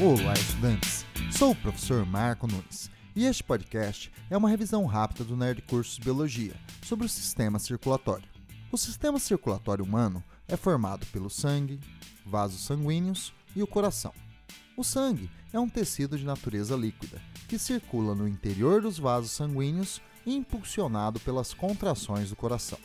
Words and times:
Olá, 0.00 0.34
estudantes! 0.34 1.06
Sou 1.30 1.52
o 1.52 1.54
professor 1.54 2.04
Marco 2.04 2.48
Nunes 2.48 2.90
e 3.14 3.26
este 3.26 3.44
podcast 3.44 4.10
é 4.28 4.36
uma 4.36 4.48
revisão 4.48 4.84
rápida 4.86 5.22
do 5.22 5.36
Nerd 5.36 5.62
Cursos 5.62 6.00
Biologia 6.00 6.56
sobre 6.82 7.06
o 7.06 7.08
sistema 7.08 7.60
circulatório. 7.60 8.28
O 8.72 8.76
sistema 8.76 9.20
circulatório 9.20 9.84
humano 9.84 10.22
é 10.48 10.56
formado 10.56 11.06
pelo 11.06 11.30
sangue, 11.30 11.78
vasos 12.26 12.64
sanguíneos 12.64 13.32
e 13.54 13.62
o 13.62 13.68
coração. 13.68 14.12
O 14.76 14.82
sangue 14.82 15.30
é 15.52 15.60
um 15.60 15.68
tecido 15.68 16.18
de 16.18 16.24
natureza 16.24 16.74
líquida 16.74 17.22
que 17.46 17.56
circula 17.56 18.16
no 18.16 18.26
interior 18.26 18.82
dos 18.82 18.98
vasos 18.98 19.30
sanguíneos 19.30 20.02
impulsionado 20.26 21.20
pelas 21.20 21.54
contrações 21.54 22.30
do 22.30 22.36
coração. 22.36 22.80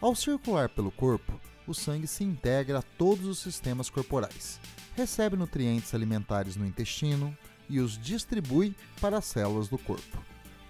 Ao 0.00 0.14
circular 0.14 0.70
pelo 0.70 0.90
corpo, 0.90 1.38
o 1.66 1.74
sangue 1.74 2.06
se 2.06 2.24
integra 2.24 2.78
a 2.78 2.82
todos 2.82 3.26
os 3.26 3.38
sistemas 3.38 3.90
corporais, 3.90 4.60
recebe 4.94 5.36
nutrientes 5.36 5.94
alimentares 5.94 6.56
no 6.56 6.66
intestino 6.66 7.36
e 7.68 7.80
os 7.80 7.98
distribui 7.98 8.74
para 9.00 9.18
as 9.18 9.24
células 9.24 9.68
do 9.68 9.78
corpo. 9.78 10.18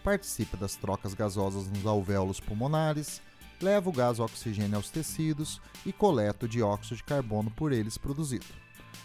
Participa 0.03 0.57
das 0.57 0.77
trocas 0.77 1.15
gasosas 1.15 1.69
nos 1.69 1.87
alvéolos 1.87 2.41
pulmonares, 2.41 3.21
leva 3.61 3.89
o 3.89 3.93
gás 3.93 4.21
oxigênio 4.21 4.77
aos 4.77 4.91
tecidos 4.91 5.61
e 5.85 5.93
coleta 5.93 6.47
o 6.47 6.49
dióxido 6.49 6.97
de 6.97 7.05
carbono 7.05 7.51
por 7.51 7.73
eles 7.73 7.99
produzido. 7.99 8.47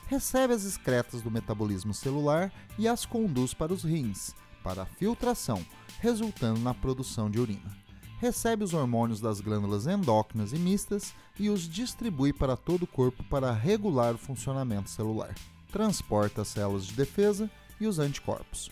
Recebe 0.07 0.53
as 0.53 0.63
excretas 0.63 1.21
do 1.21 1.31
metabolismo 1.31 1.93
celular 1.93 2.51
e 2.77 2.87
as 2.87 3.05
conduz 3.05 3.53
para 3.53 3.73
os 3.73 3.83
rins, 3.83 4.35
para 4.63 4.83
a 4.83 4.85
filtração, 4.85 5.65
resultando 5.99 6.59
na 6.59 6.73
produção 6.73 7.29
de 7.29 7.39
urina. 7.39 7.80
Recebe 8.21 8.63
os 8.63 8.75
hormônios 8.75 9.19
das 9.19 9.41
glândulas 9.41 9.87
endócrinas 9.87 10.53
e 10.53 10.55
mistas 10.55 11.11
e 11.39 11.49
os 11.49 11.67
distribui 11.67 12.31
para 12.31 12.55
todo 12.55 12.83
o 12.83 12.87
corpo 12.87 13.23
para 13.23 13.51
regular 13.51 14.13
o 14.13 14.17
funcionamento 14.19 14.91
celular. 14.91 15.33
Transporta 15.71 16.43
as 16.43 16.49
células 16.49 16.85
de 16.85 16.93
defesa 16.93 17.49
e 17.79 17.87
os 17.87 17.97
anticorpos. 17.97 18.69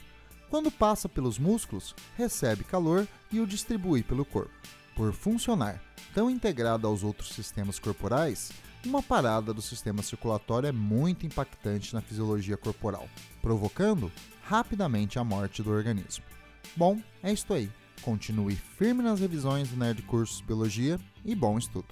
Quando 0.51 0.69
passa 0.69 1.09
pelos 1.09 1.39
músculos, 1.39 1.95
recebe 2.15 2.63
calor 2.63 3.07
e 3.31 3.39
o 3.39 3.47
distribui 3.47 4.03
pelo 4.03 4.23
corpo. 4.23 4.53
Por 4.95 5.13
funcionar 5.13 5.81
tão 6.13 6.29
integrado 6.29 6.85
aos 6.85 7.03
outros 7.03 7.29
sistemas 7.29 7.79
corporais, 7.79 8.51
uma 8.85 9.01
parada 9.01 9.51
do 9.51 9.63
sistema 9.63 10.03
circulatório 10.03 10.67
é 10.67 10.71
muito 10.71 11.25
impactante 11.25 11.95
na 11.95 12.01
fisiologia 12.01 12.55
corporal, 12.55 13.09
provocando 13.41 14.11
rapidamente 14.43 15.17
a 15.17 15.23
morte 15.23 15.63
do 15.63 15.71
organismo. 15.71 16.23
Bom, 16.77 17.01
é 17.23 17.33
isto 17.33 17.51
aí. 17.51 17.78
Continue 18.01 18.55
firme 18.55 19.03
nas 19.03 19.19
revisões 19.19 19.69
do 19.69 19.77
Nerd 19.77 20.01
Cursos 20.03 20.41
Biologia 20.41 20.99
e 21.25 21.35
bom 21.35 21.57
estudo! 21.57 21.87